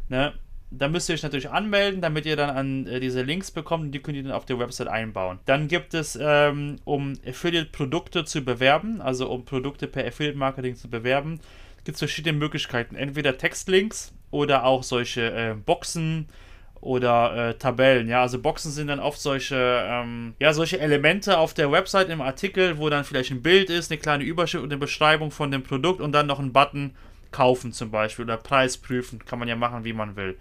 [0.09, 0.33] ne.
[0.75, 3.91] Da müsst ihr euch natürlich anmelden, damit ihr dann an äh, diese Links bekommt und
[3.91, 5.37] die könnt ihr dann auf der Website einbauen.
[5.45, 11.41] Dann gibt es, ähm, um Affiliate-Produkte zu bewerben, also um Produkte per Affiliate-Marketing zu bewerben,
[11.83, 12.95] gibt es verschiedene Möglichkeiten.
[12.95, 16.27] Entweder Textlinks oder auch solche äh, Boxen
[16.81, 18.09] oder äh, Tabellen.
[18.09, 22.19] Ja, also Boxen sind dann oft solche, ähm, ja, solche Elemente auf der Website im
[22.19, 25.63] Artikel, wo dann vielleicht ein Bild ist, eine kleine Überschrift und eine Beschreibung von dem
[25.63, 26.95] Produkt und dann noch ein Button
[27.31, 29.23] kaufen zum Beispiel oder Preis prüfen.
[29.23, 30.37] Kann man ja machen, wie man will.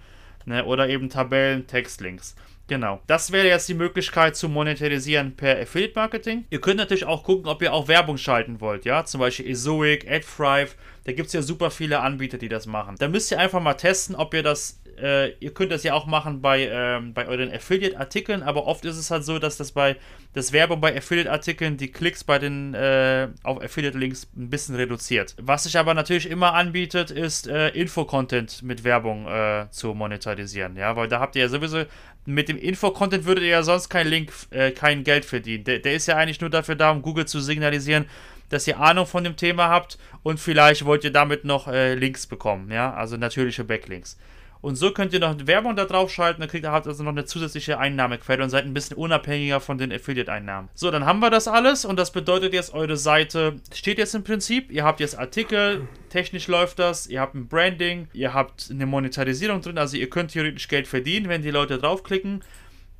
[0.47, 0.65] Ne?
[0.65, 2.35] Oder eben Tabellen, Textlinks.
[2.73, 3.03] Genau.
[3.07, 6.47] Das wäre jetzt die Möglichkeit zu monetarisieren per Affiliate Marketing.
[6.49, 9.05] Ihr könnt natürlich auch gucken, ob ihr auch Werbung schalten wollt, ja.
[9.05, 10.75] Zum Beispiel Ezoic, AdThrive.
[11.05, 12.97] Da gibt es ja super viele Anbieter, die das machen.
[12.99, 16.07] Da müsst ihr einfach mal testen, ob ihr das äh, ihr könnt das ja auch
[16.07, 19.97] machen bei, ähm, bei euren Affiliate-Artikeln, aber oft ist es halt so, dass das bei
[20.35, 25.35] das Werbung bei Affiliate-Artikeln die Klicks bei den äh, auf Affiliate-Links ein bisschen reduziert.
[25.41, 30.97] Was sich aber natürlich immer anbietet, ist äh, Info-Content mit Werbung äh, zu monetarisieren, ja,
[30.97, 31.85] weil da habt ihr ja sowieso
[32.25, 35.65] mit dem Info-Content würdet ihr ja sonst kein Link, äh, kein Geld verdienen.
[35.65, 38.07] Der, der ist ja eigentlich nur dafür da, um Google zu signalisieren,
[38.49, 42.27] dass ihr Ahnung von dem Thema habt und vielleicht wollt ihr damit noch äh, Links
[42.27, 44.19] bekommen, ja, also natürliche Backlinks.
[44.63, 47.25] Und so könnt ihr noch Werbung da drauf schalten, dann kriegt ihr also noch eine
[47.25, 50.71] zusätzliche Einnahmequelle und seid ein bisschen unabhängiger von den Affiliate-Einnahmen.
[50.75, 54.23] So, dann haben wir das alles und das bedeutet jetzt, eure Seite steht jetzt im
[54.23, 54.71] Prinzip.
[54.71, 59.63] Ihr habt jetzt Artikel, technisch läuft das, ihr habt ein Branding, ihr habt eine Monetarisierung
[59.63, 62.45] drin, also ihr könnt theoretisch Geld verdienen, wenn die Leute draufklicken.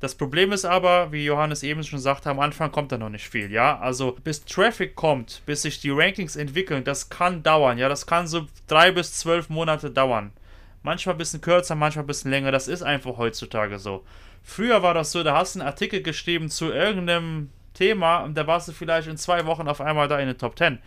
[0.01, 3.29] Das Problem ist aber, wie Johannes eben schon sagte, am Anfang kommt da noch nicht
[3.29, 3.79] viel, ja.
[3.79, 7.87] Also bis Traffic kommt, bis sich die Rankings entwickeln, das kann dauern, ja.
[7.87, 10.33] Das kann so drei bis zwölf Monate dauern.
[10.83, 12.51] Manchmal ein bisschen kürzer, manchmal ein bisschen länger.
[12.51, 14.03] Das ist einfach heutzutage so.
[14.43, 18.45] Früher war das so, da hast du einen Artikel geschrieben zu irgendeinem Thema und da
[18.45, 20.79] warst du vielleicht in zwei Wochen auf einmal da in den Top 10.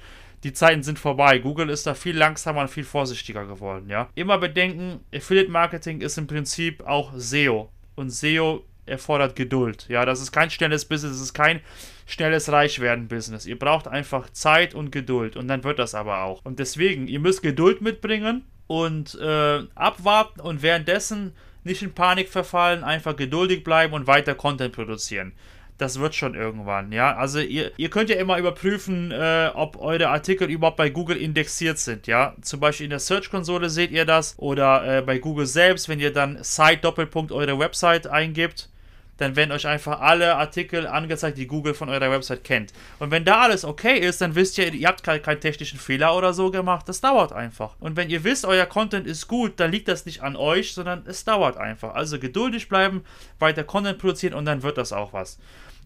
[0.44, 1.38] Die Zeiten sind vorbei.
[1.38, 4.08] Google ist da viel langsamer und viel vorsichtiger geworden, ja.
[4.14, 7.70] Immer bedenken, Affiliate Marketing ist im Prinzip auch SEO.
[7.94, 9.86] Und SEO erfordert Geduld.
[9.88, 11.60] Ja, das ist kein schnelles Business, das ist kein
[12.06, 13.46] schnelles Reichwerden-Business.
[13.46, 16.44] Ihr braucht einfach Zeit und Geduld und dann wird das aber auch.
[16.44, 21.32] Und deswegen, ihr müsst Geduld mitbringen und äh, abwarten und währenddessen
[21.64, 25.32] nicht in Panik verfallen, einfach geduldig bleiben und weiter Content produzieren.
[25.78, 27.14] Das wird schon irgendwann, ja.
[27.16, 31.78] Also ihr, ihr könnt ja immer überprüfen, äh, ob eure Artikel überhaupt bei Google indexiert
[31.78, 32.34] sind, ja.
[32.40, 36.12] Zum Beispiel in der Search-Konsole seht ihr das oder äh, bei Google selbst, wenn ihr
[36.12, 38.70] dann Site Doppelpunkt eure Website eingibt,
[39.16, 42.72] dann werden euch einfach alle Artikel angezeigt, die Google von eurer Website kennt.
[42.98, 46.16] Und wenn da alles okay ist, dann wisst ihr, ihr habt keinen, keinen technischen Fehler
[46.16, 46.88] oder so gemacht.
[46.88, 47.76] Das dauert einfach.
[47.80, 51.04] Und wenn ihr wisst, euer Content ist gut, dann liegt das nicht an euch, sondern
[51.06, 51.94] es dauert einfach.
[51.94, 53.04] Also geduldig bleiben,
[53.38, 55.38] weiter Content produzieren und dann wird das auch was.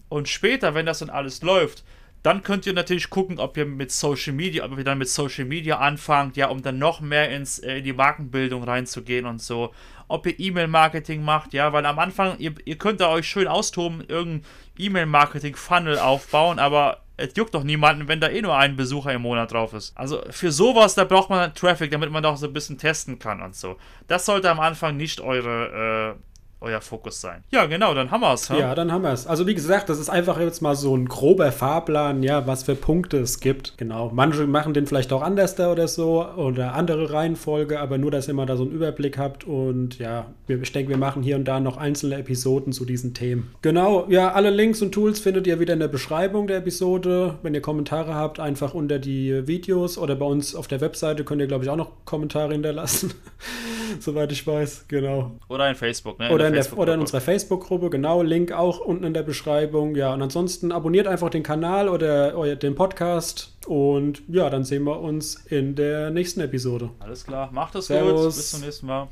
[0.09, 1.83] Und später, wenn das dann alles läuft,
[2.23, 5.45] dann könnt ihr natürlich gucken, ob ihr mit Social Media, ob ihr dann mit Social
[5.45, 9.73] Media anfangt, ja, um dann noch mehr ins, äh, in die Markenbildung reinzugehen und so
[10.11, 14.03] ob ihr E-Mail-Marketing macht, ja, weil am Anfang, ihr, ihr könnt da euch schön austoben,
[14.07, 14.45] irgendein
[14.77, 19.51] E-Mail-Marketing-Funnel aufbauen, aber es juckt doch niemanden, wenn da eh nur ein Besucher im Monat
[19.51, 19.97] drauf ist.
[19.97, 23.41] Also für sowas, da braucht man Traffic, damit man auch so ein bisschen testen kann
[23.41, 23.77] und so.
[24.07, 26.30] Das sollte am Anfang nicht eure, äh,
[26.61, 27.43] euer Fokus sein.
[27.51, 28.47] Ja, genau, dann haben wir es.
[28.47, 29.27] Ja, dann haben wir es.
[29.27, 32.75] Also wie gesagt, das ist einfach jetzt mal so ein grober Fahrplan, ja, was für
[32.75, 33.77] Punkte es gibt.
[33.77, 34.11] Genau.
[34.13, 38.27] Manche machen den vielleicht auch anders da oder so oder andere Reihenfolge, aber nur, dass
[38.27, 41.45] ihr mal da so einen Überblick habt und ja, ich denke, wir machen hier und
[41.45, 43.53] da noch einzelne Episoden zu diesen Themen.
[43.61, 47.35] Genau, ja, alle Links und Tools findet ihr wieder in der Beschreibung der Episode.
[47.41, 51.41] Wenn ihr Kommentare habt, einfach unter die Videos oder bei uns auf der Webseite könnt
[51.41, 53.13] ihr, glaube ich, auch noch Kommentare hinterlassen.
[53.99, 55.31] Soweit ich weiß, genau.
[55.47, 56.27] Oder in Facebook, ne?
[56.27, 58.21] In oder, in der, oder in unserer Facebook-Gruppe, genau.
[58.21, 59.95] Link auch unten in der Beschreibung.
[59.95, 63.53] Ja, und ansonsten abonniert einfach den Kanal oder, oder den Podcast.
[63.67, 66.89] Und ja, dann sehen wir uns in der nächsten Episode.
[66.99, 67.49] Alles klar.
[67.51, 68.25] Macht es gut.
[68.25, 69.07] Bis zum nächsten Mal.